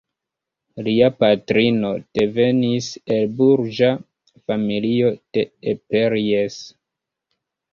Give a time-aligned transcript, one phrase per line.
[0.85, 3.91] Lia patrino devenis el burĝa
[4.53, 6.59] familio de Eperjes.